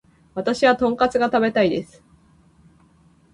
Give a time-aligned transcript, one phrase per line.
[0.33, 2.03] 私はトンカツが食べたいです